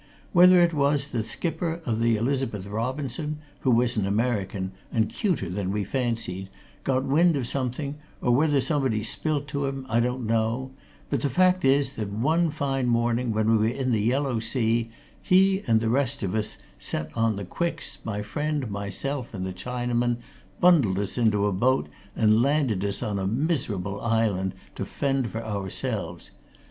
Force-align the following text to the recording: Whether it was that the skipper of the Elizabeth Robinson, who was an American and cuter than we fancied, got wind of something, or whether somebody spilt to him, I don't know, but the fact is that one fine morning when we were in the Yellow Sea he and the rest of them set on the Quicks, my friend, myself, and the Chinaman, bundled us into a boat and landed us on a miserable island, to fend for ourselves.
Whether 0.33 0.61
it 0.63 0.73
was 0.73 1.09
that 1.09 1.17
the 1.19 1.23
skipper 1.23 1.79
of 1.85 1.99
the 1.99 2.15
Elizabeth 2.17 2.65
Robinson, 2.65 3.37
who 3.59 3.69
was 3.69 3.97
an 3.97 4.07
American 4.07 4.71
and 4.91 5.07
cuter 5.07 5.47
than 5.47 5.69
we 5.71 5.83
fancied, 5.83 6.49
got 6.83 7.03
wind 7.05 7.35
of 7.35 7.45
something, 7.45 7.99
or 8.19 8.31
whether 8.35 8.59
somebody 8.61 9.03
spilt 9.03 9.47
to 9.49 9.67
him, 9.67 9.85
I 9.87 9.99
don't 9.99 10.25
know, 10.25 10.71
but 11.11 11.21
the 11.21 11.29
fact 11.29 11.63
is 11.63 11.97
that 11.97 12.09
one 12.11 12.49
fine 12.49 12.87
morning 12.87 13.31
when 13.31 13.51
we 13.51 13.57
were 13.57 13.75
in 13.75 13.91
the 13.91 14.01
Yellow 14.01 14.39
Sea 14.39 14.89
he 15.21 15.61
and 15.67 15.79
the 15.79 15.87
rest 15.87 16.23
of 16.23 16.31
them 16.31 16.43
set 16.79 17.15
on 17.15 17.35
the 17.35 17.45
Quicks, 17.45 17.99
my 18.03 18.23
friend, 18.23 18.71
myself, 18.71 19.35
and 19.35 19.45
the 19.45 19.53
Chinaman, 19.53 20.17
bundled 20.59 20.97
us 20.97 21.15
into 21.15 21.45
a 21.45 21.53
boat 21.53 21.87
and 22.15 22.41
landed 22.41 22.83
us 22.83 23.03
on 23.03 23.19
a 23.19 23.27
miserable 23.27 24.01
island, 24.01 24.55
to 24.73 24.83
fend 24.83 25.27
for 25.29 25.45
ourselves. 25.45 26.31